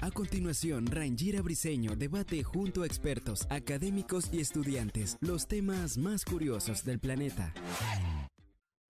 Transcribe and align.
A 0.00 0.10
continuación, 0.12 0.86
Rangira 0.86 1.42
Briseño 1.42 1.96
debate 1.96 2.44
junto 2.44 2.82
a 2.82 2.86
expertos, 2.86 3.48
académicos 3.50 4.32
y 4.32 4.40
estudiantes 4.40 5.18
los 5.20 5.48
temas 5.48 5.98
más 5.98 6.24
curiosos 6.24 6.84
del 6.84 7.00
planeta. 7.00 7.52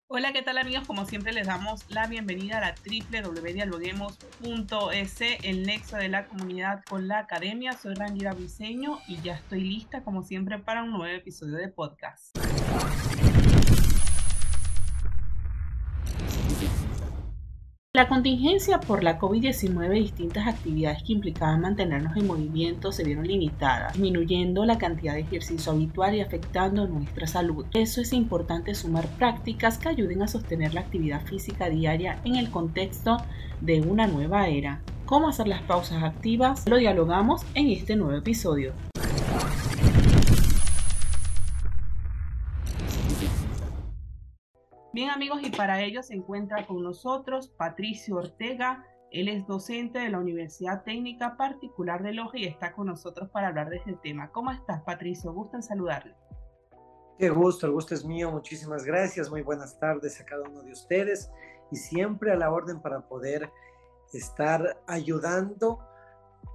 Hola, 0.07 0.33
¿qué 0.33 0.41
tal 0.41 0.57
amigos? 0.57 0.87
Como 0.87 1.05
siempre 1.05 1.31
les 1.33 1.45
damos 1.47 1.85
la 1.89 2.07
bienvenida 2.07 2.57
a 2.57 2.61
la 2.61 2.73
www.dialoguemos.es, 2.83 5.21
el 5.43 5.63
nexo 5.63 5.97
de 5.97 6.09
la 6.09 6.25
comunidad 6.27 6.83
con 6.89 7.07
la 7.07 7.19
academia. 7.19 7.73
Soy 7.73 7.93
Rangira 7.95 8.33
Briseño 8.33 8.99
y 9.07 9.21
ya 9.21 9.35
estoy 9.35 9.61
lista 9.61 10.03
como 10.03 10.23
siempre 10.23 10.57
para 10.59 10.83
un 10.83 10.91
nuevo 10.91 11.15
episodio 11.15 11.57
de 11.57 11.67
podcast. 11.67 12.35
La 17.95 18.07
contingencia 18.07 18.79
por 18.79 19.03
la 19.03 19.19
COVID-19 19.19 19.95
y 19.95 19.99
distintas 19.99 20.47
actividades 20.47 21.03
que 21.03 21.13
implicaban 21.13 21.61
mantenernos 21.61 22.17
en 22.17 22.25
movimiento 22.25 22.91
se 22.91 23.03
vieron 23.03 23.27
limitadas, 23.27 23.93
disminuyendo 23.93 24.65
la 24.65 24.79
cantidad 24.79 25.13
de 25.13 25.19
ejercicio 25.19 25.73
habitual 25.73 26.15
y 26.15 26.21
afectando 26.21 26.87
nuestra 26.87 27.27
salud. 27.27 27.67
Eso 27.75 28.01
es 28.01 28.11
importante 28.11 28.73
sumar 28.73 29.07
prácticas 29.19 29.77
que 29.77 29.89
ayuden 29.89 30.23
a 30.23 30.27
sostener 30.27 30.73
la 30.73 30.81
actividad 30.81 31.23
física 31.23 31.69
diaria 31.69 32.19
en 32.25 32.37
el 32.37 32.49
contexto 32.49 33.17
de 33.61 33.81
una 33.81 34.07
nueva 34.07 34.47
era. 34.47 34.81
¿Cómo 35.05 35.29
hacer 35.29 35.47
las 35.47 35.61
pausas 35.61 36.01
activas? 36.01 36.67
Lo 36.67 36.77
dialogamos 36.77 37.45
en 37.53 37.67
este 37.67 37.95
nuevo 37.95 38.17
episodio. 38.17 38.73
Bien 44.93 45.09
amigos, 45.09 45.39
y 45.41 45.49
para 45.49 45.81
ello 45.81 46.03
se 46.03 46.13
encuentra 46.13 46.67
con 46.67 46.83
nosotros 46.83 47.47
Patricio 47.57 48.17
Ortega. 48.17 48.85
Él 49.09 49.27
es 49.27 49.47
docente 49.47 49.97
de 49.97 50.09
la 50.09 50.19
Universidad 50.19 50.83
Técnica 50.83 51.35
Particular 51.35 52.03
de 52.03 52.13
Loja 52.13 52.37
y 52.37 52.45
está 52.45 52.73
con 52.73 52.85
nosotros 52.85 53.27
para 53.31 53.47
hablar 53.47 53.71
de 53.71 53.77
este 53.77 53.93
tema. 54.03 54.29
¿Cómo 54.31 54.51
estás, 54.51 54.83
Patricio? 54.83 55.33
Gusto 55.33 55.57
en 55.57 55.63
saludarle. 55.63 56.15
Qué 57.17 57.27
gusto, 57.31 57.65
el 57.65 57.71
gusto 57.71 57.95
es 57.95 58.05
mío. 58.05 58.29
Muchísimas 58.31 58.85
gracias. 58.85 59.31
Muy 59.31 59.41
buenas 59.41 59.79
tardes 59.79 60.21
a 60.21 60.25
cada 60.25 60.47
uno 60.47 60.61
de 60.61 60.73
ustedes 60.73 61.31
y 61.71 61.75
siempre 61.75 62.31
a 62.31 62.35
la 62.35 62.51
orden 62.51 62.79
para 62.79 63.01
poder 63.01 63.51
estar 64.13 64.79
ayudando 64.85 65.79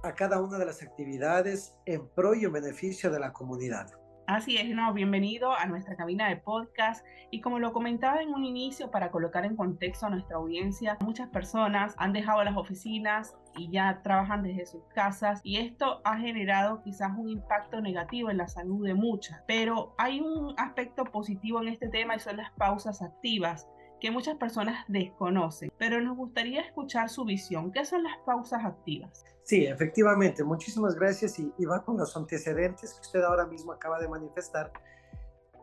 a 0.01 0.13
cada 0.15 0.41
una 0.41 0.57
de 0.57 0.65
las 0.65 0.81
actividades 0.81 1.75
en 1.85 2.07
pro 2.07 2.35
y 2.35 2.45
en 2.45 2.53
beneficio 2.53 3.11
de 3.11 3.19
la 3.19 3.33
comunidad. 3.33 3.98
Así 4.29 4.57
es, 4.57 4.69
no, 4.69 4.93
bienvenido 4.93 5.55
a 5.55 5.65
nuestra 5.65 5.95
cabina 5.95 6.29
de 6.29 6.37
podcast. 6.37 7.03
Y 7.31 7.41
como 7.41 7.57
lo 7.57 7.73
comentaba 7.73 8.21
en 8.21 8.29
un 8.29 8.45
inicio, 8.45 8.91
para 8.91 9.09
colocar 9.09 9.43
en 9.43 9.55
contexto 9.55 10.05
a 10.05 10.11
nuestra 10.11 10.37
audiencia, 10.37 10.99
muchas 11.01 11.29
personas 11.29 11.95
han 11.97 12.13
dejado 12.13 12.43
las 12.43 12.55
oficinas 12.55 13.35
y 13.57 13.71
ya 13.71 14.03
trabajan 14.03 14.43
desde 14.43 14.67
sus 14.67 14.83
casas 14.93 15.41
y 15.43 15.57
esto 15.57 16.01
ha 16.03 16.19
generado 16.19 16.83
quizás 16.83 17.09
un 17.17 17.27
impacto 17.27 17.81
negativo 17.81 18.29
en 18.29 18.37
la 18.37 18.47
salud 18.47 18.85
de 18.85 18.93
muchas. 18.93 19.41
Pero 19.47 19.95
hay 19.97 20.19
un 20.19 20.53
aspecto 20.57 21.05
positivo 21.05 21.59
en 21.63 21.69
este 21.69 21.89
tema 21.89 22.15
y 22.15 22.19
son 22.19 22.37
las 22.37 22.51
pausas 22.51 23.01
activas 23.01 23.67
que 23.99 24.11
muchas 24.11 24.37
personas 24.37 24.85
desconocen, 24.87 25.71
pero 25.77 26.01
nos 26.01 26.17
gustaría 26.17 26.61
escuchar 26.61 27.09
su 27.09 27.25
visión. 27.25 27.71
¿Qué 27.71 27.85
son 27.85 28.03
las 28.03 28.17
pausas 28.25 28.63
activas? 28.65 29.25
Sí, 29.43 29.65
efectivamente, 29.65 30.43
muchísimas 30.43 30.95
gracias 30.95 31.39
y, 31.39 31.65
va 31.65 31.83
con 31.83 31.97
los 31.97 32.15
antecedentes 32.15 32.93
que 32.93 33.01
usted 33.01 33.23
ahora 33.23 33.45
mismo 33.45 33.71
acaba 33.71 33.99
de 33.99 34.07
manifestar, 34.07 34.71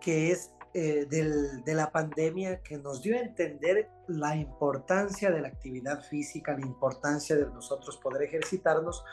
que 0.00 0.32
es 0.32 0.52
eh, 0.74 1.06
de 1.06 1.74
la 1.74 1.91
pandemia 1.91 2.62
que 2.62 2.78
nos 2.78 3.00
dio 3.00 3.16
a 3.16 3.20
entender 3.20 3.88
la 4.08 4.36
importancia 4.36 5.30
de 5.30 5.41
la 5.41 5.48
actividad 5.48 6.03
física, 6.03 6.53
la 6.58 6.66
importancia 6.66 7.36
de 7.36 7.47
nosotros 7.47 7.97
poder 7.97 8.22
ejercitarnos 8.22 9.04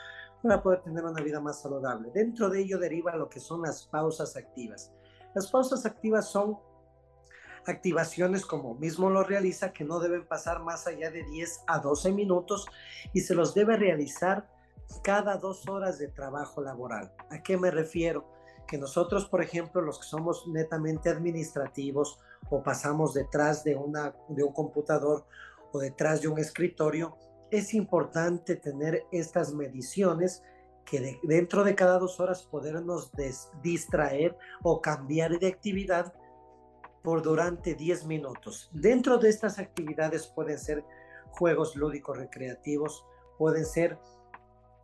para 0.42 0.62
poder 0.62 0.82
tener 0.82 1.06
una 1.06 1.22
vida 1.22 1.40
más 1.40 1.62
saludable. 1.62 2.12
Dentro 2.14 2.50
de 2.50 2.62
ello 2.62 2.78
deriva 2.78 3.16
lo 3.16 3.30
que 3.30 3.40
son 3.40 3.62
las 3.62 3.86
pausas 3.88 4.36
activas. 4.36 4.92
Las 5.34 5.50
pausas 5.50 5.86
activas 5.86 6.30
son 6.30 6.58
activaciones 7.66 8.46
como 8.46 8.76
mismo 8.76 9.10
lo 9.10 9.24
realiza 9.24 9.74
que 9.74 9.84
no 9.84 10.00
deben 10.00 10.26
pasar 10.26 10.62
más 10.62 10.88
allá 10.88 11.12
de 11.12 11.24
10 11.24 11.64
a 11.68 11.80
12 11.80 12.12
minutos 12.12 12.66
y 13.14 13.22
se 13.22 13.36
los 13.36 13.54
debe 13.54 13.78
realizar 13.78 14.50
cada 15.04 15.38
dos 15.38 15.68
horas 15.68 15.98
de 15.98 16.08
trabajo 16.08 16.62
laboral. 16.62 17.14
¿A 17.30 17.42
qué 17.42 17.58
me 17.58 17.72
refiero? 17.72 18.30
Que 18.68 18.78
nosotros, 18.78 19.26
por 19.26 19.42
ejemplo, 19.42 19.82
los 19.82 20.00
que 20.00 20.06
somos 20.06 20.48
netamente 20.48 21.10
administrativos 21.10 22.20
o 22.50 22.64
pasamos 22.64 23.14
detrás 23.14 23.64
de, 23.64 23.76
una, 23.76 24.16
de 24.30 24.44
un 24.44 24.54
computador 24.54 25.26
o 25.72 25.80
detrás 25.80 26.22
de 26.22 26.28
un 26.28 26.40
escritorio, 26.40 27.18
es 27.52 27.74
importante 27.74 28.56
tener 28.56 29.06
estas 29.12 29.54
mediciones 29.54 30.44
que 30.86 31.20
dentro 31.24 31.64
de 31.64 31.76
cada 31.76 31.98
dos 31.98 32.20
horas 32.20 32.44
podernos 32.44 33.12
distraer 33.62 34.36
o 34.64 34.82
cambiar 34.82 35.40
de 35.40 35.48
actividad 35.48 36.14
por 37.04 37.22
durante 37.22 37.76
10 37.76 38.06
minutos. 38.06 38.70
Dentro 38.72 39.20
de 39.20 39.30
estas 39.30 39.60
actividades 39.60 40.26
pueden 40.26 40.58
ser 40.58 40.84
juegos 41.30 41.76
lúdicos 41.76 42.18
recreativos, 42.18 43.06
pueden 43.38 43.66
ser 43.66 44.00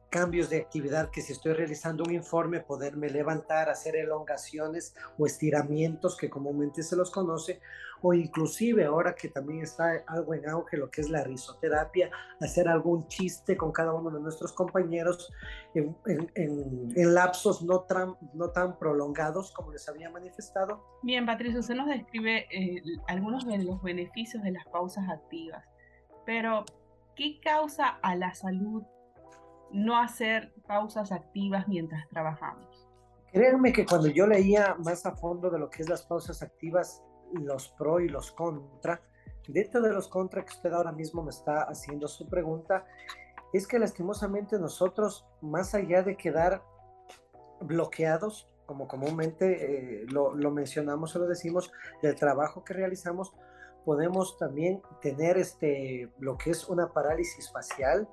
cambios 0.09 0.49
de 0.49 0.57
actividad 0.57 1.09
que 1.11 1.21
si 1.21 1.33
estoy 1.33 1.53
realizando 1.53 2.03
un 2.03 2.13
informe, 2.13 2.59
poderme 2.59 3.09
levantar, 3.09 3.69
hacer 3.69 3.95
elongaciones 3.95 4.95
o 5.17 5.25
estiramientos 5.25 6.17
que 6.17 6.29
comúnmente 6.29 6.83
se 6.83 6.95
los 6.95 7.11
conoce, 7.11 7.61
o 8.01 8.13
inclusive 8.13 8.85
ahora 8.85 9.13
que 9.13 9.29
también 9.29 9.61
está 9.61 10.03
algo 10.07 10.33
en 10.33 10.47
auge 10.49 10.77
lo 10.77 10.89
que 10.89 11.01
es 11.01 11.09
la 11.09 11.23
risoterapia, 11.23 12.09
hacer 12.41 12.67
algún 12.67 13.07
chiste 13.07 13.57
con 13.57 13.71
cada 13.71 13.93
uno 13.93 14.09
de 14.09 14.19
nuestros 14.21 14.53
compañeros 14.53 15.31
en, 15.75 15.95
lapsos 17.13 17.61
no, 17.61 17.85
no 18.33 18.49
tan 18.51 18.79
prolongados 18.79 19.51
como 19.51 19.71
les 19.71 19.87
había 19.89 20.09
manifestado. 20.09 20.83
Bien, 21.03 21.25
Patricio, 21.25 21.59
usted 21.59 21.75
nos 21.75 21.87
describe 21.87 22.47
eh, 22.51 22.81
algunos 23.07 23.45
de 23.45 23.59
los 23.63 23.81
beneficios 23.81 24.43
de 24.43 24.51
las 24.51 24.65
pausas 24.67 25.07
activas, 25.09 25.63
pero 26.25 26.65
¿qué 27.15 27.39
causa 27.41 27.99
a 28.01 28.15
la 28.15 28.33
salud 28.33 28.83
no 29.71 29.97
hacer 29.97 30.53
pausas 30.67 31.11
activas 31.11 31.67
mientras 31.67 32.07
trabajamos. 32.09 32.87
Créanme 33.31 33.71
que 33.71 33.85
cuando 33.85 34.07
yo 34.07 34.25
leía 34.25 34.75
más 34.83 35.05
a 35.05 35.15
fondo 35.15 35.49
de 35.49 35.59
lo 35.59 35.69
que 35.69 35.83
es 35.83 35.89
las 35.89 36.03
pausas 36.03 36.41
activas, 36.41 37.03
los 37.33 37.69
pro 37.69 37.99
y 37.99 38.09
los 38.09 38.31
contra, 38.31 39.01
dentro 39.47 39.81
de 39.81 39.93
los 39.93 40.07
contra 40.07 40.43
que 40.43 40.53
usted 40.53 40.73
ahora 40.73 40.91
mismo 40.91 41.23
me 41.23 41.29
está 41.29 41.63
haciendo 41.63 42.07
su 42.07 42.27
pregunta, 42.27 42.85
es 43.53 43.67
que 43.67 43.79
lastimosamente 43.79 44.59
nosotros, 44.59 45.25
más 45.41 45.73
allá 45.75 46.03
de 46.03 46.17
quedar 46.17 46.63
bloqueados, 47.61 48.47
como 48.65 48.87
comúnmente 48.87 50.03
eh, 50.03 50.05
lo, 50.09 50.35
lo, 50.35 50.51
mencionamos 50.51 51.15
o 51.15 51.19
lo 51.19 51.27
decimos, 51.27 51.71
del 52.03 52.15
trabajo 52.15 52.63
que 52.63 52.73
realizamos, 52.73 53.33
podemos 53.85 54.37
también 54.37 54.81
tener 55.01 55.37
este, 55.37 56.11
lo 56.19 56.37
que 56.37 56.51
es 56.51 56.67
una 56.67 56.93
parálisis 56.93 57.51
facial, 57.51 58.07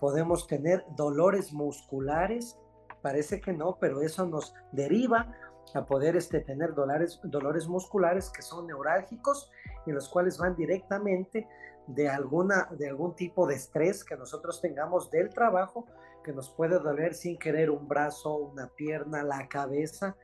podemos 0.00 0.46
tener 0.46 0.84
dolores 0.96 1.52
musculares, 1.52 2.58
parece 3.02 3.40
que 3.40 3.52
no, 3.52 3.76
pero 3.80 4.02
eso 4.02 4.26
nos 4.26 4.54
deriva 4.72 5.34
a 5.74 5.84
poder 5.84 6.16
este, 6.16 6.40
tener 6.40 6.74
dolores, 6.74 7.20
dolores 7.24 7.66
musculares 7.66 8.30
que 8.30 8.42
son 8.42 8.66
neurálgicos 8.66 9.50
y 9.86 9.92
los 9.92 10.08
cuales 10.08 10.38
van 10.38 10.56
directamente 10.56 11.48
de, 11.86 12.08
alguna, 12.08 12.68
de 12.78 12.88
algún 12.88 13.14
tipo 13.14 13.46
de 13.46 13.54
estrés 13.54 14.04
que 14.04 14.16
nosotros 14.16 14.60
tengamos 14.60 15.10
del 15.10 15.30
trabajo, 15.30 15.86
que 16.22 16.32
nos 16.32 16.50
puede 16.50 16.78
doler 16.78 17.14
sin 17.14 17.38
querer 17.38 17.70
un 17.70 17.86
brazo, 17.86 18.36
una 18.36 18.68
pierna, 18.68 19.22
la 19.22 19.46
cabeza, 19.48 20.16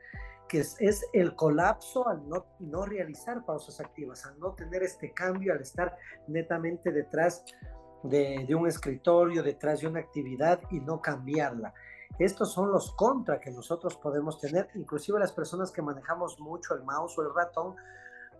que 0.47 0.59
es, 0.59 0.75
es, 0.79 1.05
el 1.13 1.35
colapso 1.35 2.07
al 2.07 2.27
no, 2.27 2.45
no 2.59 2.85
realizar 2.85 3.45
pausas 3.45 3.79
activas, 3.79 4.25
al 4.25 4.37
no 4.39 4.53
tener 4.53 4.83
este 4.83 5.13
cambio, 5.13 5.53
al 5.53 5.61
estar 5.61 5.95
netamente 6.27 6.91
detrás 6.91 7.45
de, 8.03 8.55
un 8.55 8.67
escritorio, 8.67 9.43
detrás 9.43 9.81
de 9.81 9.87
una 9.87 9.99
actividad 9.99 10.61
y 10.69 10.79
no 10.79 11.01
cambiarla. 11.01 11.73
Estos 12.19 12.51
son 12.53 12.71
los 12.71 12.93
contra 12.93 13.39
que 13.39 13.51
nosotros 13.51 13.95
podemos 13.95 14.39
tener, 14.39 14.69
inclusive 14.75 15.19
las 15.19 15.31
personas 15.31 15.71
que 15.71 15.81
manejamos 15.81 16.39
mucho 16.39 16.73
el 16.73 16.83
mouse 16.83 17.17
o 17.17 17.23
el 17.23 17.33
ratón, 17.33 17.75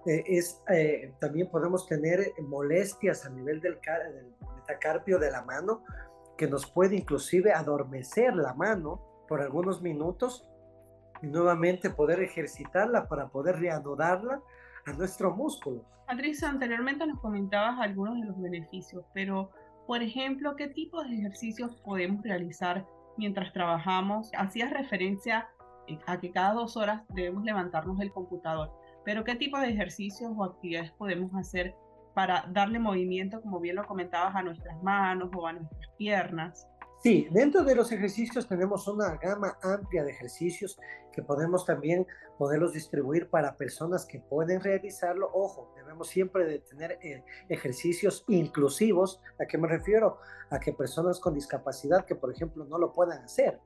eh, 0.06 0.24
es, 0.26 0.62
eh, 0.70 1.14
también 1.20 1.50
podemos 1.50 1.88
tener 1.88 2.34
molestias 2.42 3.26
a 3.26 3.30
nivel 3.30 3.62
del, 3.62 3.80
del 3.80 4.34
metacarpio 4.56 5.20
de 5.20 5.32
la 5.32 5.44
mano, 5.44 5.84
que 6.38 6.48
nos 6.48 6.70
puede 6.70 6.96
inclusive 6.96 7.54
adormecer 7.54 8.36
la 8.36 8.54
mano 8.54 9.26
por 9.28 9.42
algunos 9.42 9.82
minutos 9.82 10.48
y 11.22 11.28
nuevamente 11.28 11.90
poder 11.92 12.22
ejercitarla 12.22 13.08
para 13.08 13.30
poder 13.30 13.60
reanudarla 13.60 14.42
a 14.86 14.94
nuestro 14.94 15.36
músculo. 15.36 15.86
Patricia, 16.08 16.50
anteriormente 16.50 17.06
nos 17.06 17.20
comentabas 17.20 17.80
algunos 17.80 18.20
de 18.20 18.26
los 18.26 18.42
beneficios, 18.42 19.06
pero 19.14 19.52
por 19.88 20.02
ejemplo, 20.02 20.56
¿qué 20.56 20.68
tipo 20.68 21.04
de 21.04 21.16
ejercicios 21.16 21.76
podemos 21.84 22.24
realizar 22.24 22.86
mientras 23.18 23.52
trabajamos? 23.54 24.32
Hacías 24.38 24.72
referencia 24.72 25.50
eh, 25.88 25.98
a 26.08 26.20
que 26.20 26.32
cada 26.32 26.54
dos 26.54 26.78
horas 26.78 27.04
debemos 27.10 27.44
levantarnos 27.44 27.98
del 27.98 28.12
computador, 28.12 28.72
pero 29.04 29.24
¿qué 29.24 29.36
tipo 29.36 29.58
de 29.58 29.70
ejercicios 29.70 30.32
o 30.36 30.44
actividades 30.44 30.92
podemos 30.92 31.34
hacer 31.36 31.76
para 32.14 32.46
darle 32.52 32.78
movimiento, 32.78 33.42
como 33.42 33.60
bien 33.60 33.78
lo 33.78 33.86
comentabas, 33.86 34.36
a 34.36 34.44
nuestras 34.44 34.82
manos 34.84 35.30
o 35.36 35.48
a 35.48 35.54
nuestras 35.54 35.90
piernas? 35.98 36.68
Sí, 37.02 37.28
dentro 37.32 37.64
de 37.64 37.74
los 37.74 37.92
ejercicios 37.92 38.48
tenemos 38.48 38.88
una 38.88 39.16
gama 39.16 39.58
amplia 39.64 40.04
de 40.04 40.12
ejercicios 40.12 40.80
que 41.12 41.24
podemos 41.24 41.66
también 41.66 42.06
poderlos 42.38 42.74
distribuir 42.74 43.28
para 43.28 43.58
personas 43.58 44.06
que 44.06 44.20
pueden 44.20 44.62
realizarlo. 44.62 45.32
Ojo, 45.34 45.74
debemos 45.76 46.10
siempre 46.10 46.46
de 46.46 46.60
tener 46.60 47.00
eh, 47.02 47.24
ejercicios 47.50 48.24
inclusivos. 48.28 49.20
¿A 49.40 49.48
qué 49.48 49.58
me 49.58 49.68
refiero? 49.68 50.20
A 50.52 50.60
que 50.60 50.74
personas 50.74 51.20
con 51.20 51.34
discapacidad 51.34 52.06
que, 52.06 52.14
por 52.14 52.32
ejemplo, 52.32 52.66
no 52.66 52.78
lo 52.78 52.94
puedan 52.94 53.24
hacer. 53.24 53.60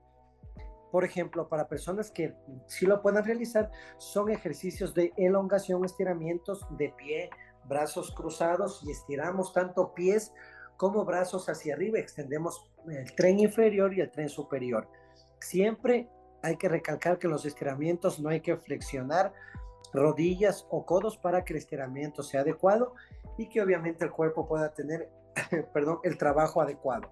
Por 0.89 1.03
ejemplo, 1.03 1.49
para 1.49 1.67
personas 1.67 2.11
que 2.11 2.33
sí 2.67 2.85
lo 2.85 3.01
puedan 3.01 3.25
realizar, 3.25 3.69
son 3.97 4.29
ejercicios 4.29 4.93
de 4.93 5.11
elongación, 5.17 5.83
estiramientos 5.83 6.65
de 6.77 6.93
pie, 6.97 7.29
brazos 7.65 8.11
cruzados 8.15 8.81
y 8.85 8.91
estiramos 8.91 9.51
tanto 9.51 9.93
pies 9.93 10.31
como 10.77 11.06
brazos 11.06 11.48
hacia 11.50 11.74
arriba, 11.74 12.00
extendemos 12.00 12.69
el 12.88 13.13
tren 13.16 13.39
inferior 13.39 13.94
y 13.94 14.01
el 14.01 14.12
tren 14.12 14.30
superior. 14.30 14.88
Siempre 15.39 16.10
hay 16.44 16.57
que 16.57 16.69
recalcar 16.69 17.18
que 17.18 17.27
los 17.27 17.45
estiramientos 17.45 18.19
no 18.19 18.30
hay 18.30 18.42
que 18.42 18.56
flexionar 18.57 19.33
rodillas 19.94 20.68
o 20.69 20.86
codos 20.86 21.18
para 21.18 21.44
que 21.44 21.54
el 21.54 21.57
estiramiento 21.57 22.24
sea 22.24 22.42
adecuado 22.42 22.94
y 23.38 23.48
que 23.50 23.62
obviamente 23.62 24.06
el 24.06 24.12
cuerpo 24.12 24.48
pueda 24.48 24.74
tener, 24.74 25.10
perdón, 25.74 26.00
el 26.04 26.18
trabajo 26.18 26.62
adecuado. 26.62 27.10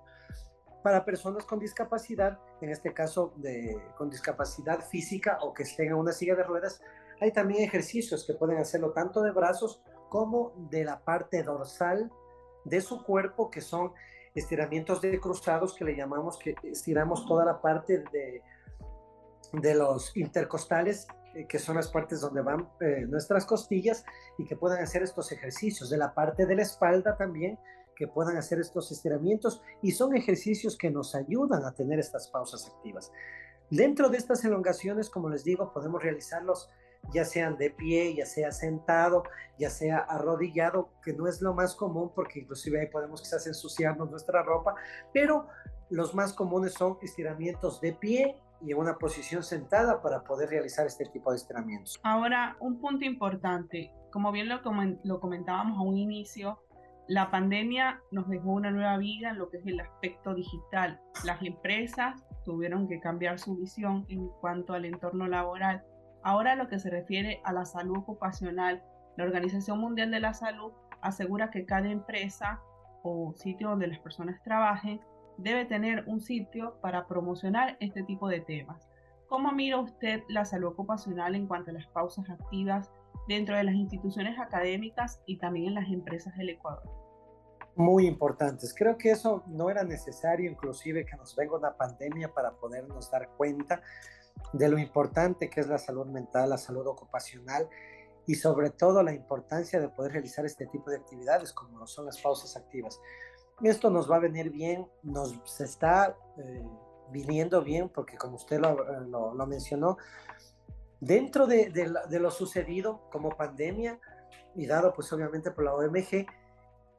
Para 0.84 1.06
personas 1.06 1.46
con 1.46 1.60
discapacidad, 1.60 2.40
en 2.62 2.70
este 2.70 2.94
caso 2.94 3.34
de, 3.38 3.82
con 3.98 4.10
discapacidad 4.10 4.82
física 4.82 5.38
o 5.42 5.54
que 5.54 5.64
estén 5.64 5.88
en 5.88 5.94
una 5.94 6.12
silla 6.12 6.36
de 6.36 6.44
ruedas, 6.44 6.82
hay 7.22 7.32
también 7.32 7.64
ejercicios 7.64 8.26
que 8.26 8.34
pueden 8.34 8.58
hacerlo 8.58 8.92
tanto 8.92 9.22
de 9.22 9.32
brazos 9.32 9.82
como 10.10 10.54
de 10.70 10.84
la 10.84 11.00
parte 11.00 11.42
dorsal 11.42 12.12
de 12.66 12.82
su 12.82 13.04
cuerpo, 13.04 13.50
que 13.50 13.62
son 13.62 13.94
estiramientos 14.36 15.02
de 15.02 15.20
cruzados 15.20 15.76
que 15.76 15.86
le 15.86 15.96
llamamos 15.96 16.38
que 16.38 16.56
estiramos 16.64 17.26
toda 17.26 17.46
la 17.46 17.62
parte 17.62 18.04
de, 18.12 18.42
de 19.54 19.76
los 19.76 20.16
intercostales, 20.18 21.08
eh, 21.36 21.46
que 21.48 21.60
son 21.60 21.76
las 21.76 21.90
partes 21.90 22.22
donde 22.22 22.42
van 22.42 22.70
eh, 22.82 23.06
nuestras 23.08 23.46
costillas 23.46 24.06
y 24.38 24.46
que 24.46 24.56
puedan 24.56 24.82
hacer 24.82 25.04
estos 25.04 25.32
ejercicios, 25.32 25.90
de 25.90 25.98
la 25.98 26.14
parte 26.14 26.46
de 26.46 26.56
la 26.56 26.64
espalda 26.64 27.16
también, 27.16 27.60
que 27.96 28.08
puedan 28.08 28.38
hacer 28.38 28.60
estos 28.60 28.92
estiramientos 28.92 29.62
y 29.82 29.92
son 29.92 30.16
ejercicios 30.16 30.78
que 30.78 30.90
nos 30.90 31.14
ayudan 31.14 31.64
a 31.66 31.74
tener 31.74 32.00
estas 32.00 32.28
pausas 32.28 32.68
activas. 32.68 33.12
Dentro 33.70 34.10
de 34.10 34.18
estas 34.18 34.44
elongaciones, 34.44 35.10
como 35.10 35.30
les 35.30 35.44
digo, 35.44 35.72
podemos 35.74 36.02
realizarlos 36.02 36.70
ya 37.12 37.26
sean 37.26 37.58
de 37.58 37.70
pie, 37.70 38.16
ya 38.16 38.26
sea 38.26 38.52
sentado, 38.52 39.24
ya 39.58 39.70
sea 39.70 40.00
arrodillado, 40.00 40.90
que 41.04 41.14
no 41.14 41.28
es 41.28 41.42
lo 41.42 41.54
más 41.54 41.76
común 41.76 42.12
porque 42.14 42.40
inclusive 42.40 42.82
ahí 42.82 42.88
podemos 42.88 43.22
quizás 43.22 43.46
ensuciarnos 43.48 44.10
nuestra 44.10 44.44
ropa, 44.44 44.76
pero 45.14 45.48
los 45.90 46.16
más 46.16 46.34
comunes 46.34 46.74
son 46.74 46.98
estiramientos 47.02 47.82
de 47.82 47.94
pie 47.94 48.36
y 48.62 48.72
en 48.72 48.78
una 48.78 48.98
posición 48.98 49.44
sentada 49.44 50.02
para 50.02 50.24
poder 50.24 50.50
realizar 50.50 50.88
este 50.88 51.06
tipo 51.06 51.32
de 51.32 51.38
estiramientos. 51.38 52.00
Ahora, 52.04 52.56
un 52.60 52.80
punto 52.80 53.06
importante, 53.06 53.92
como 54.12 54.32
bien 54.32 54.48
lo, 54.48 54.62
lo 55.04 55.20
comentábamos 55.20 55.78
a 55.78 55.82
un 55.82 55.98
inicio, 55.98 56.60
la 57.08 57.30
pandemia 57.30 58.02
nos 58.12 58.30
dejó 58.30 58.52
una 58.52 58.72
nueva 58.72 58.98
vida 58.98 59.32
en 59.32 59.38
lo 59.38 59.50
que 59.50 59.58
es 59.58 59.68
el 59.68 59.82
aspecto 59.82 60.34
digital. 60.34 61.02
Las 61.26 61.42
empresas 61.44 62.24
tuvieron 62.46 62.88
que 62.88 63.02
cambiar 63.02 63.40
su 63.40 63.58
visión 63.58 64.06
en 64.08 64.30
cuanto 64.40 64.74
al 64.74 64.86
entorno 64.86 65.28
laboral 65.28 65.84
Ahora 66.24 66.56
lo 66.56 66.70
que 66.70 66.80
se 66.80 66.90
refiere 66.90 67.42
a 67.44 67.52
la 67.52 67.66
salud 67.66 67.98
ocupacional, 67.98 68.82
la 69.18 69.26
Organización 69.26 69.80
Mundial 69.80 70.10
de 70.10 70.22
la 70.22 70.34
Salud 70.34 70.72
asegura 71.02 71.52
que 71.52 71.66
cada 71.66 71.90
empresa 71.90 72.62
o 73.04 73.34
sitio 73.36 73.70
donde 73.70 73.88
las 73.88 74.00
personas 74.00 74.42
trabajen 74.42 75.02
debe 75.38 75.66
tener 75.66 76.06
un 76.08 76.22
sitio 76.22 76.80
para 76.82 77.08
promocionar 77.08 77.76
este 77.82 78.04
tipo 78.04 78.30
de 78.30 78.40
temas. 78.40 78.88
¿Cómo 79.28 79.52
mira 79.52 79.80
usted 79.80 80.22
la 80.30 80.46
salud 80.46 80.70
ocupacional 80.70 81.36
en 81.36 81.46
cuanto 81.48 81.72
a 81.72 81.74
las 81.74 81.88
pausas 81.88 82.30
activas 82.30 82.90
dentro 83.28 83.58
de 83.58 83.66
las 83.66 83.76
instituciones 83.76 84.40
académicas 84.40 85.22
y 85.26 85.38
también 85.40 85.70
en 85.70 85.74
las 85.76 85.90
empresas 85.90 86.38
del 86.38 86.50
Ecuador? 86.50 86.90
Muy 87.76 88.06
importantes. 88.06 88.74
Creo 88.78 88.98
que 88.98 89.12
eso 89.12 89.44
no 89.48 89.70
era 89.70 89.84
necesario, 89.84 90.50
inclusive 90.50 91.06
que 91.06 91.18
nos 91.18 91.36
venga 91.36 91.58
una 91.58 91.76
pandemia 91.76 92.32
para 92.32 92.52
podernos 92.52 93.10
dar 93.12 93.28
cuenta 93.36 93.82
de 94.54 94.70
lo 94.70 94.78
importante 94.78 95.50
que 95.50 95.62
es 95.62 95.68
la 95.68 95.78
salud 95.78 96.06
mental, 96.08 96.50
la 96.50 96.58
salud 96.58 96.86
ocupacional 96.88 97.68
y 98.26 98.36
sobre 98.36 98.70
todo 98.70 99.04
la 99.04 99.14
importancia 99.14 99.80
de 99.80 99.90
poder 99.90 100.14
realizar 100.14 100.46
este 100.46 100.68
tipo 100.68 100.90
de 100.90 100.98
actividades 100.98 101.52
como 101.52 101.86
son 101.88 102.06
las 102.06 102.20
pausas 102.22 102.56
activas. 102.56 103.00
Esto 103.62 103.90
nos 103.90 104.10
va 104.10 104.18
a 104.18 104.20
venir 104.20 104.50
bien, 104.50 104.88
nos 105.04 105.60
está 105.60 106.16
eh, 106.38 106.64
viniendo 107.12 107.62
bien 107.62 107.90
porque 107.90 108.18
como 108.18 108.36
usted 108.36 108.60
lo, 108.60 109.46
mencionó, 109.46 109.98
dentro 111.00 111.48
de, 111.48 111.70
de, 111.70 112.20
lo 112.20 112.32
sucedido 112.32 113.10
como 113.12 113.30
pandemia 113.30 114.00
y 114.56 114.66
dado 114.66 114.94
pues 114.94 115.12
obviamente 115.12 115.52
por 115.52 115.66
la 115.66 115.76
OMG, 115.76 116.26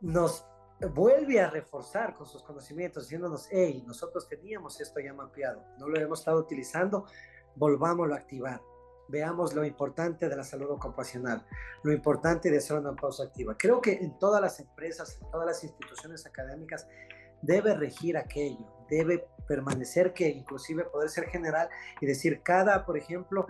nos 0.00 0.46
vuelve 0.86 1.40
a 1.40 1.50
reforzar 1.50 2.14
con 2.14 2.26
sus 2.26 2.42
conocimientos, 2.42 3.04
diciéndonos, 3.04 3.48
hey, 3.50 3.82
nosotros 3.86 4.28
teníamos 4.28 4.81
esto 4.81 5.00
ya 5.00 5.12
mapeado, 5.12 5.64
no 5.78 5.88
lo 5.88 5.98
hemos 6.00 6.20
estado 6.20 6.38
utilizando, 6.38 7.06
volvámoslo 7.56 8.14
a 8.14 8.19
activar. 8.19 8.60
Veamos 9.06 9.54
lo 9.54 9.64
importante 9.64 10.28
de 10.28 10.36
la 10.36 10.44
salud 10.44 10.70
ocupacional, 10.70 11.44
lo 11.82 11.92
importante 11.92 12.50
de 12.50 12.56
hacer 12.56 12.78
una 12.78 12.94
pausa 12.94 13.25
activa. 13.25 13.55
Creo 13.58 13.81
que 13.81 13.93
en 13.93 14.19
todas 14.19 14.41
las 14.41 14.60
empresas, 14.60 15.19
en 15.20 15.31
todas 15.31 15.46
las 15.46 15.62
instituciones 15.62 16.24
académicas, 16.24 16.88
debe 17.43 17.74
regir 17.74 18.17
aquello, 18.17 18.67
debe 18.88 19.29
permanecer 19.46 20.14
que 20.14 20.29
inclusive 20.29 20.84
poder 20.84 21.10
ser 21.10 21.26
general 21.26 21.69
y 22.00 22.06
decir 22.06 22.43
cada, 22.43 22.86
por 22.86 22.96
ejemplo, 22.96 23.46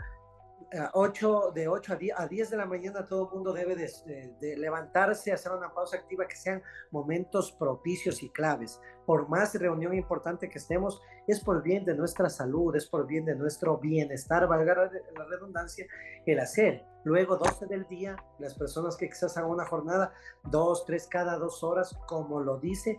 8, 0.92 1.52
de 1.54 1.68
8 1.68 1.92
a 1.92 1.96
10, 1.96 2.18
a 2.18 2.26
10 2.26 2.50
de 2.50 2.56
la 2.56 2.66
mañana 2.66 3.04
todo 3.04 3.28
el 3.28 3.34
mundo 3.34 3.52
debe 3.52 3.76
de, 3.76 4.56
levantarse, 4.56 5.32
hacer 5.32 5.52
una 5.52 5.72
pausa 5.72 5.96
activa, 5.96 6.26
que 6.26 6.36
sean 6.36 6.62
momentos 6.90 7.52
propicios 7.52 8.22
y 8.22 8.30
claves. 8.30 8.80
Por 9.06 9.28
más 9.28 9.54
reunión 9.54 9.94
importante 9.94 10.48
que 10.48 10.58
estemos, 10.58 11.00
es 11.26 11.40
por 11.40 11.62
bien 11.62 11.84
de 11.84 11.94
nuestra 11.94 12.28
salud, 12.28 12.74
es 12.76 12.86
por 12.86 13.06
bien 13.06 13.24
de 13.24 13.36
nuestro 13.36 13.78
bienestar, 13.78 14.46
valga 14.48 14.74
la 14.74 15.24
redundancia, 15.26 15.86
el 16.26 16.40
hacer. 16.40 16.84
Luego, 17.04 17.36
12 17.36 17.66
del 17.66 17.86
día, 17.86 18.16
las 18.38 18.54
personas 18.54 18.96
que 18.96 19.08
quizás 19.08 19.36
hagan 19.36 19.50
una 19.50 19.66
jornada, 19.66 20.12
2, 20.44 20.86
3 20.86 21.06
cada 21.08 21.38
dos 21.38 21.62
horas, 21.62 21.96
como 22.06 22.40
lo 22.40 22.58
dice, 22.58 22.98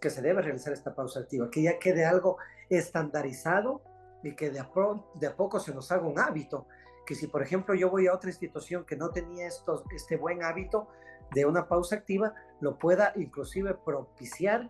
que 0.00 0.10
se 0.10 0.22
debe 0.22 0.42
realizar 0.42 0.72
esta 0.72 0.94
pausa 0.94 1.20
activa, 1.20 1.50
que 1.50 1.62
ya 1.62 1.78
quede 1.78 2.04
algo 2.04 2.38
estandarizado 2.68 3.82
y 4.22 4.34
que 4.34 4.50
de 4.50 4.60
a, 4.60 4.68
de 5.14 5.26
a 5.26 5.36
poco 5.36 5.60
se 5.60 5.74
nos 5.74 5.90
haga 5.92 6.06
un 6.06 6.18
hábito 6.18 6.66
que 7.06 7.14
si 7.14 7.26
por 7.26 7.42
ejemplo 7.42 7.74
yo 7.74 7.90
voy 7.90 8.06
a 8.06 8.14
otra 8.14 8.30
institución 8.30 8.84
que 8.84 8.96
no 8.96 9.10
tenía 9.10 9.46
estos, 9.46 9.82
este 9.94 10.16
buen 10.16 10.42
hábito 10.42 10.88
de 11.32 11.46
una 11.46 11.66
pausa 11.68 11.96
activa, 11.96 12.34
lo 12.60 12.78
pueda 12.78 13.12
inclusive 13.16 13.74
propiciar 13.74 14.68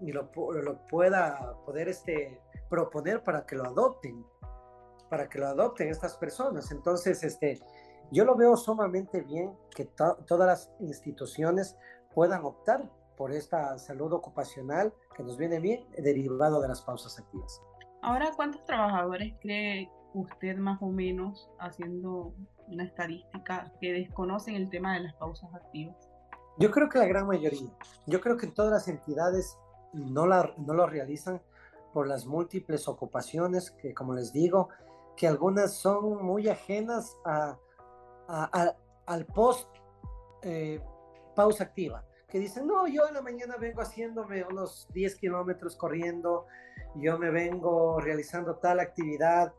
y 0.00 0.12
lo, 0.12 0.30
lo 0.34 0.86
pueda 0.86 1.56
poder 1.64 1.88
este, 1.88 2.40
proponer 2.68 3.22
para 3.22 3.46
que 3.46 3.56
lo 3.56 3.64
adopten, 3.64 4.24
para 5.10 5.28
que 5.28 5.38
lo 5.38 5.46
adopten 5.46 5.88
estas 5.88 6.16
personas. 6.16 6.70
Entonces, 6.70 7.22
este, 7.22 7.60
yo 8.10 8.24
lo 8.24 8.36
veo 8.36 8.56
sumamente 8.56 9.22
bien 9.22 9.56
que 9.74 9.84
todas 9.84 10.46
las 10.46 10.70
instituciones 10.80 11.76
puedan 12.14 12.44
optar 12.44 12.88
por 13.16 13.32
esta 13.32 13.78
salud 13.78 14.12
ocupacional 14.12 14.92
que 15.16 15.22
nos 15.22 15.38
viene 15.38 15.60
bien 15.60 15.86
derivado 15.98 16.60
de 16.60 16.68
las 16.68 16.82
pausas 16.82 17.18
activas. 17.18 17.60
Ahora, 18.02 18.32
¿cuántos 18.36 18.64
trabajadores 18.64 19.34
cree 19.40 19.90
usted 20.14 20.56
más 20.56 20.80
o 20.80 20.86
menos 20.86 21.50
haciendo 21.58 22.34
una 22.68 22.84
estadística 22.84 23.72
que 23.80 23.92
desconocen 23.92 24.54
el 24.54 24.70
tema 24.70 24.94
de 24.94 25.00
las 25.00 25.14
pausas 25.14 25.52
activas? 25.54 25.96
Yo 26.58 26.70
creo 26.70 26.88
que 26.88 26.98
la 26.98 27.06
gran 27.06 27.26
mayoría. 27.26 27.70
Yo 28.06 28.20
creo 28.20 28.36
que 28.36 28.46
todas 28.46 28.72
las 28.72 28.88
entidades 28.88 29.58
no, 29.92 30.26
la, 30.26 30.54
no 30.56 30.74
lo 30.74 30.86
realizan 30.86 31.42
por 31.92 32.06
las 32.06 32.26
múltiples 32.26 32.88
ocupaciones 32.88 33.70
que, 33.72 33.92
como 33.92 34.14
les 34.14 34.32
digo, 34.32 34.68
que 35.16 35.28
algunas 35.28 35.74
son 35.74 36.24
muy 36.24 36.48
ajenas 36.48 37.16
a, 37.24 37.58
al 39.06 39.26
post 39.26 39.68
eh, 40.42 40.80
pausa 41.34 41.64
activa, 41.64 42.04
que 42.28 42.38
dicen, 42.38 42.66
no, 42.66 42.86
yo 42.86 43.06
en 43.06 43.14
la 43.14 43.22
mañana 43.22 43.56
vengo 43.56 43.82
haciéndome 43.82 44.44
unos 44.44 44.88
10 44.92 45.16
kilómetros 45.16 45.76
corriendo, 45.76 46.46
yo 46.96 47.18
me 47.18 47.30
vengo 47.30 48.00
realizando 48.00 48.56
tal 48.56 48.80
actividad, 48.80 49.52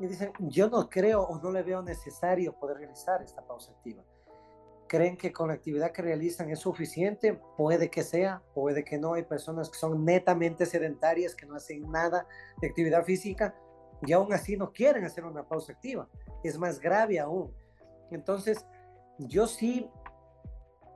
y 0.00 0.06
dicen, 0.06 0.32
yo 0.38 0.68
no 0.70 0.88
creo 0.88 1.22
o 1.22 1.38
no 1.40 1.52
le 1.52 1.62
veo 1.62 1.82
necesario 1.82 2.54
poder 2.54 2.78
realizar 2.78 3.22
esta 3.22 3.46
pausa 3.46 3.70
activa. 3.72 4.02
¿Creen 4.88 5.16
que 5.16 5.30
con 5.30 5.48
la 5.48 5.54
actividad 5.54 5.92
que 5.92 6.02
realizan 6.02 6.50
es 6.50 6.58
suficiente? 6.58 7.38
Puede 7.56 7.90
que 7.90 8.02
sea, 8.02 8.42
puede 8.54 8.82
que 8.82 8.98
no. 8.98 9.12
Hay 9.14 9.24
personas 9.24 9.68
que 9.68 9.78
son 9.78 10.04
netamente 10.04 10.64
sedentarias, 10.64 11.34
que 11.34 11.46
no 11.46 11.54
hacen 11.54 11.88
nada 11.90 12.26
de 12.60 12.68
actividad 12.68 13.04
física 13.04 13.54
y 14.02 14.12
aún 14.12 14.32
así 14.32 14.56
no 14.56 14.72
quieren 14.72 15.04
hacer 15.04 15.24
una 15.24 15.46
pausa 15.46 15.72
activa. 15.72 16.08
Es 16.42 16.58
más 16.58 16.80
grave 16.80 17.20
aún. 17.20 17.52
Entonces, 18.10 18.66
yo 19.18 19.46
sí 19.46 19.88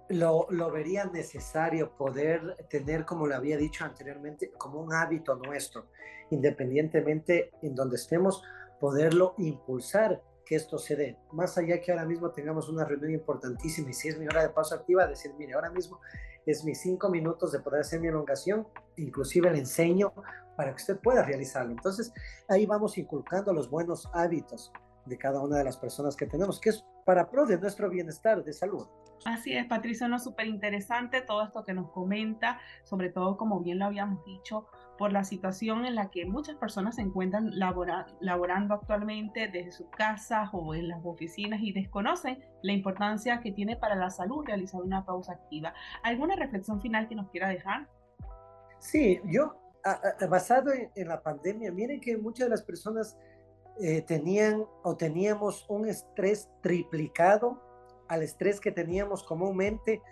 lo, 0.08 0.46
lo, 0.48 0.70
vería 0.72 1.04
necesario 1.04 1.94
poder 1.94 2.56
tener, 2.70 3.04
como 3.04 3.26
le 3.26 3.34
había 3.34 3.58
dicho 3.58 3.84
anteriormente, 3.84 4.50
como 4.58 4.80
un 4.80 4.94
hábito 4.94 5.36
nuestro, 5.36 5.86
independientemente 6.30 7.52
en 7.62 7.74
donde 7.74 7.96
estemos, 7.96 8.42
poderlo 8.84 9.32
impulsar 9.38 10.22
que 10.44 10.56
esto 10.56 10.76
se 10.76 10.94
dé. 10.94 11.18
Más 11.32 11.56
allá 11.56 11.80
que 11.80 11.90
ahora 11.90 12.04
mismo 12.04 12.30
tengamos 12.32 12.68
una 12.68 12.84
reunión 12.84 13.12
importantísima 13.12 13.88
y 13.88 13.94
si 13.94 14.08
es 14.08 14.18
mi 14.18 14.26
hora 14.26 14.42
de 14.42 14.50
paso 14.50 14.74
activa, 14.74 15.06
decir, 15.06 15.32
mire, 15.38 15.54
ahora 15.54 15.70
mismo 15.70 16.00
es 16.44 16.62
mis 16.66 16.82
cinco 16.82 17.08
minutos 17.08 17.50
de 17.52 17.60
poder 17.60 17.80
hacer 17.80 17.98
mi 17.98 18.08
elongación, 18.08 18.68
inclusive 18.98 19.50
le 19.50 19.60
enseño 19.60 20.12
para 20.54 20.72
que 20.72 20.82
usted 20.82 20.98
pueda 20.98 21.22
realizarlo. 21.22 21.72
Entonces, 21.72 22.12
ahí 22.46 22.66
vamos 22.66 22.98
inculcando 22.98 23.54
los 23.54 23.70
buenos 23.70 24.06
hábitos 24.12 24.70
de 25.06 25.16
cada 25.16 25.40
una 25.40 25.56
de 25.56 25.64
las 25.64 25.78
personas 25.78 26.14
que 26.14 26.26
tenemos, 26.26 26.60
que 26.60 26.68
es 26.68 26.84
para 27.06 27.30
pro 27.30 27.46
de 27.46 27.58
nuestro 27.58 27.88
bienestar 27.88 28.44
de 28.44 28.52
salud. 28.52 28.86
Así 29.24 29.56
es, 29.56 29.64
Patricia, 29.66 30.08
no 30.08 30.18
súper 30.18 30.46
interesante 30.46 31.22
todo 31.22 31.42
esto 31.42 31.64
que 31.64 31.72
nos 31.72 31.90
comenta, 31.90 32.60
sobre 32.82 33.08
todo 33.08 33.38
como 33.38 33.60
bien 33.60 33.78
lo 33.78 33.86
habíamos 33.86 34.22
dicho, 34.26 34.66
por 34.98 35.12
la 35.12 35.24
situación 35.24 35.84
en 35.84 35.94
la 35.94 36.10
que 36.10 36.24
muchas 36.24 36.56
personas 36.56 36.96
se 36.96 37.02
encuentran 37.02 37.50
laborando 37.58 38.74
actualmente 38.74 39.48
desde 39.48 39.72
sus 39.72 39.88
casas 39.88 40.50
o 40.52 40.74
en 40.74 40.88
las 40.88 41.00
oficinas 41.04 41.60
y 41.62 41.72
desconocen 41.72 42.44
la 42.62 42.72
importancia 42.72 43.40
que 43.40 43.52
tiene 43.52 43.76
para 43.76 43.96
la 43.96 44.10
salud 44.10 44.44
realizar 44.44 44.80
una 44.80 45.04
pausa 45.04 45.32
activa. 45.32 45.74
¿Alguna 46.02 46.36
reflexión 46.36 46.80
final 46.80 47.08
que 47.08 47.16
nos 47.16 47.28
quiera 47.30 47.48
dejar? 47.48 47.88
Sí, 48.78 49.20
yo, 49.24 49.56
basado 50.28 50.70
en, 50.72 51.08
la 51.08 51.22
pandemia, 51.22 51.72
miren 51.72 52.00
que 52.00 52.16
muchas 52.16 52.46
de 52.46 52.50
las 52.50 52.62
personas 52.62 53.18
eh, 53.80 54.02
tenían 54.02 54.64
o 54.82 54.96
teníamos 54.96 55.66
un 55.68 55.88
estrés 55.88 56.48
triplicado 56.62 57.60
al 58.08 58.22
estrés 58.22 58.60
que 58.60 58.70
teníamos 58.70 59.24
comúnmente 59.24 60.02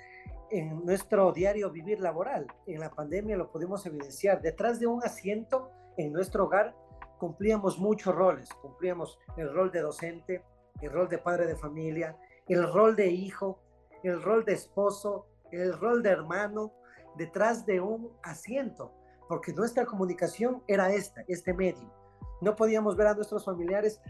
en 0.52 0.84
nuestro 0.84 1.32
diario 1.32 1.70
vivir 1.70 1.98
laboral. 2.00 2.46
En 2.66 2.78
la 2.78 2.90
pandemia 2.90 3.36
lo 3.38 3.50
pudimos 3.50 3.84
evidenciar. 3.86 4.42
Detrás 4.42 4.78
de 4.78 4.86
un 4.86 5.02
asiento 5.02 5.70
en 5.96 6.12
nuestro 6.12 6.44
hogar 6.44 6.76
cumplíamos 7.18 7.78
muchos 7.78 8.14
roles. 8.14 8.52
Cumplíamos 8.60 9.18
el 9.38 9.52
rol 9.52 9.72
de 9.72 9.80
docente, 9.80 10.44
el 10.82 10.92
rol 10.92 11.08
de 11.08 11.18
padre 11.18 11.46
de 11.46 11.56
familia, 11.56 12.18
el 12.48 12.70
rol 12.70 12.94
de 12.96 13.10
hijo, 13.10 13.60
el 14.02 14.22
rol 14.22 14.44
de 14.44 14.52
esposo, 14.52 15.26
el 15.50 15.72
rol 15.72 16.02
de 16.02 16.10
hermano, 16.10 16.74
detrás 17.16 17.64
de 17.64 17.80
un 17.80 18.10
asiento, 18.22 18.92
porque 19.28 19.54
nuestra 19.54 19.86
comunicación 19.86 20.62
era 20.66 20.92
esta, 20.92 21.24
este 21.28 21.54
medio. 21.54 21.90
No 22.42 22.56
podíamos 22.56 22.96
ver 22.96 23.06
a 23.06 23.14
nuestros 23.14 23.44
familiares 23.44 24.02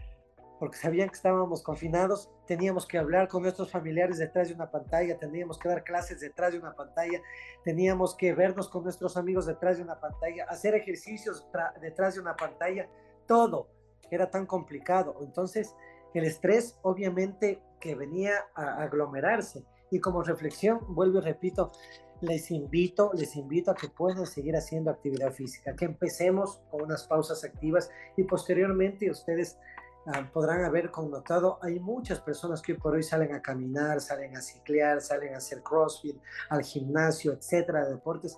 porque 0.63 0.77
sabían 0.77 1.09
que 1.09 1.15
estábamos 1.15 1.61
confinados, 1.61 2.31
teníamos 2.47 2.87
que 2.87 2.97
hablar 2.97 3.27
con 3.27 3.41
nuestros 3.43 3.69
familiares 3.69 4.17
detrás 4.17 4.47
de 4.47 4.53
una 4.53 4.71
pantalla, 4.71 5.19
teníamos 5.19 5.59
que 5.59 5.67
dar 5.67 5.83
clases 5.83 6.21
detrás 6.21 6.53
de 6.53 6.59
una 6.59 6.73
pantalla, 6.73 7.21
teníamos 7.65 8.15
que 8.15 8.33
vernos 8.33 8.69
con 8.69 8.83
nuestros 8.83 9.17
amigos 9.17 9.45
detrás 9.45 9.75
de 9.75 9.83
una 9.83 9.99
pantalla, 9.99 10.45
hacer 10.47 10.73
ejercicios 10.73 11.45
detrás 11.81 12.15
de 12.15 12.21
una 12.21 12.37
pantalla, 12.37 12.87
todo 13.27 13.67
era 14.09 14.31
tan 14.31 14.45
complicado. 14.45 15.17
Entonces, 15.19 15.75
el 16.13 16.23
estrés 16.23 16.79
obviamente 16.81 17.61
que 17.81 17.95
venía 17.95 18.45
a 18.55 18.83
aglomerarse. 18.83 19.65
Y 19.91 19.99
como 19.99 20.23
reflexión, 20.23 20.79
vuelvo 20.87 21.17
y 21.17 21.23
repito, 21.23 21.73
les 22.21 22.51
invito, 22.51 23.11
les 23.13 23.35
invito 23.35 23.71
a 23.71 23.75
que 23.75 23.89
puedan 23.89 24.25
seguir 24.25 24.55
haciendo 24.55 24.91
actividad 24.91 25.33
física, 25.33 25.75
que 25.75 25.83
empecemos 25.83 26.61
con 26.71 26.83
unas 26.83 27.05
pausas 27.05 27.43
activas 27.43 27.91
y 28.15 28.23
posteriormente 28.23 29.11
ustedes 29.11 29.57
Ah, 30.05 30.29
podrán 30.33 30.65
haber 30.65 30.91
connotado, 30.91 31.59
hay 31.61 31.79
muchas 31.79 32.19
personas 32.19 32.61
que 32.61 32.75
por 32.75 32.93
hoy 32.93 33.03
salen 33.03 33.33
a 33.33 33.41
caminar, 33.41 34.01
salen 34.01 34.35
a 34.35 34.41
ciclear, 34.41 34.99
salen 34.99 35.33
a 35.33 35.37
hacer 35.37 35.63
crossfit, 35.63 36.19
al 36.49 36.61
gimnasio, 36.61 37.31
etcétera, 37.31 37.87
deportes, 37.87 38.37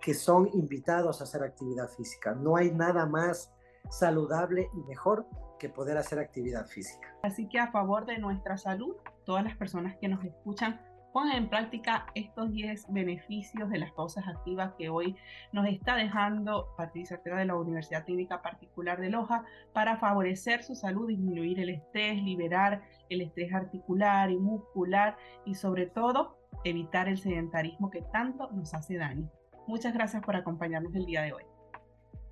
que 0.00 0.12
son 0.12 0.48
invitados 0.54 1.20
a 1.20 1.24
hacer 1.24 1.44
actividad 1.44 1.88
física. 1.88 2.34
No 2.34 2.56
hay 2.56 2.72
nada 2.72 3.06
más 3.06 3.52
saludable 3.90 4.68
y 4.74 4.80
mejor 4.88 5.24
que 5.58 5.68
poder 5.68 5.96
hacer 5.98 6.18
actividad 6.18 6.66
física. 6.66 7.16
Así 7.22 7.48
que 7.48 7.60
a 7.60 7.70
favor 7.70 8.06
de 8.06 8.18
nuestra 8.18 8.58
salud, 8.58 8.96
todas 9.24 9.44
las 9.44 9.56
personas 9.56 9.96
que 10.00 10.08
nos 10.08 10.24
escuchan 10.24 10.80
pongan 11.14 11.36
en 11.36 11.48
práctica 11.48 12.06
estos 12.16 12.50
10 12.50 12.92
beneficios 12.92 13.70
de 13.70 13.78
las 13.78 13.92
pausas 13.92 14.26
activas 14.26 14.72
que 14.76 14.88
hoy 14.88 15.14
nos 15.52 15.68
está 15.68 15.94
dejando 15.94 16.74
Patricia 16.76 17.16
Ortega 17.16 17.38
de 17.38 17.44
la 17.44 17.54
Universidad 17.54 18.04
Técnica 18.04 18.42
Particular 18.42 19.00
de 19.00 19.10
Loja 19.10 19.44
para 19.72 19.96
favorecer 19.96 20.64
su 20.64 20.74
salud, 20.74 21.06
disminuir 21.06 21.60
el 21.60 21.68
estrés, 21.68 22.20
liberar 22.20 22.82
el 23.10 23.20
estrés 23.20 23.54
articular 23.54 24.32
y 24.32 24.38
muscular 24.38 25.16
y 25.44 25.54
sobre 25.54 25.86
todo 25.86 26.36
evitar 26.64 27.08
el 27.08 27.16
sedentarismo 27.16 27.90
que 27.90 28.02
tanto 28.02 28.50
nos 28.50 28.74
hace 28.74 28.96
daño. 28.96 29.30
Muchas 29.68 29.94
gracias 29.94 30.20
por 30.20 30.34
acompañarnos 30.34 30.96
el 30.96 31.06
día 31.06 31.22
de 31.22 31.32
hoy. 31.32 31.53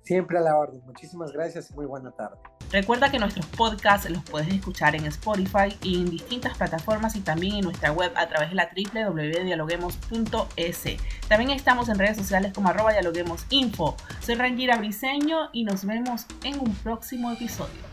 Siempre 0.03 0.37
a 0.37 0.41
la 0.41 0.57
orden. 0.57 0.81
Muchísimas 0.85 1.31
gracias 1.31 1.71
y 1.71 1.73
muy 1.73 1.85
buena 1.85 2.11
tarde. 2.11 2.35
Recuerda 2.71 3.11
que 3.11 3.19
nuestros 3.19 3.45
podcasts 3.45 4.09
los 4.09 4.23
puedes 4.23 4.47
escuchar 4.47 4.95
en 4.95 5.05
Spotify 5.05 5.77
y 5.81 6.01
en 6.01 6.09
distintas 6.09 6.57
plataformas 6.57 7.15
y 7.15 7.21
también 7.21 7.55
en 7.55 7.65
nuestra 7.65 7.91
web 7.91 8.11
a 8.15 8.27
través 8.27 8.49
de 8.49 8.55
la 8.55 8.71
www.dialoguemos.es. 8.75 10.83
También 11.29 11.51
estamos 11.51 11.87
en 11.89 11.99
redes 11.99 12.17
sociales 12.17 12.51
como 12.53 12.69
arroba 12.69 12.91
dialoguemosinfo. 12.91 13.95
Soy 14.21 14.33
Rangira 14.35 14.77
Briseño 14.77 15.49
y 15.53 15.65
nos 15.65 15.85
vemos 15.85 16.25
en 16.43 16.59
un 16.59 16.73
próximo 16.77 17.31
episodio. 17.31 17.92